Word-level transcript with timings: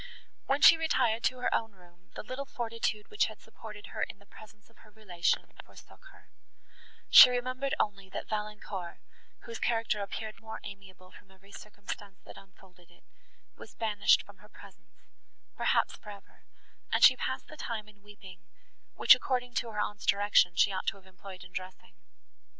When 0.47 0.63
she 0.63 0.77
retired 0.77 1.21
to 1.25 1.37
her 1.37 1.53
own 1.53 1.73
room, 1.73 2.09
the 2.15 2.23
little 2.23 2.47
fortitude, 2.47 3.05
which 3.09 3.27
had 3.27 3.39
supported 3.39 3.85
her 3.93 4.01
in 4.01 4.17
the 4.17 4.25
presence 4.25 4.67
of 4.67 4.77
her 4.79 4.89
relation, 4.89 5.45
forsook 5.63 6.05
her; 6.11 6.31
she 7.11 7.29
remembered 7.29 7.75
only 7.79 8.09
that 8.09 8.27
Valancourt, 8.27 8.97
whose 9.43 9.59
character 9.59 10.01
appeared 10.01 10.39
more 10.41 10.59
amiable 10.63 11.11
from 11.11 11.29
every 11.29 11.51
circumstance, 11.51 12.19
that 12.25 12.35
unfolded 12.35 12.89
it, 12.89 13.03
was 13.55 13.75
banished 13.75 14.23
from 14.23 14.37
her 14.37 14.49
presence, 14.49 15.05
perhaps, 15.55 15.97
for 15.97 16.09
ever, 16.09 16.45
and 16.91 17.03
she 17.03 17.15
passed 17.15 17.45
the 17.45 17.55
time 17.55 17.87
in 17.87 18.01
weeping, 18.01 18.39
which, 18.95 19.13
according 19.13 19.53
to 19.53 19.69
her 19.69 19.79
aunt's 19.79 20.07
direction, 20.07 20.55
she 20.55 20.71
ought 20.71 20.87
to 20.87 20.95
have 20.97 21.05
employed 21.05 21.43
in 21.43 21.51
dressing. 21.51 21.93